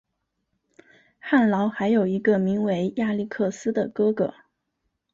[1.19, 4.33] 翰劳还有一个名为亚历克斯的哥哥。